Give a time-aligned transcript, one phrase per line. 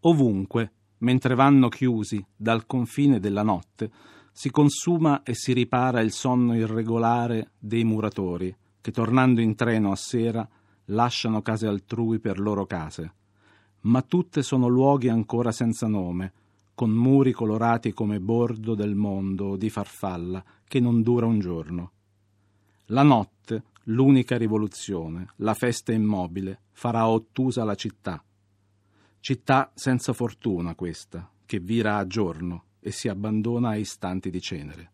[0.00, 3.90] Ovunque, mentre vanno chiusi dal confine della notte,
[4.32, 9.96] si consuma e si ripara il sonno irregolare dei muratori, che tornando in treno a
[9.96, 10.48] sera
[10.86, 13.14] lasciano case altrui per loro case.
[13.82, 16.32] Ma tutte sono luoghi ancora senza nome,
[16.74, 21.92] con muri colorati come bordo del mondo o di farfalla, che non dura un giorno.
[22.86, 28.22] La notte, l'unica rivoluzione, la festa immobile, farà ottusa la città.
[29.22, 34.92] Città senza fortuna questa, che vira a giorno e si abbandona a istanti di cenere.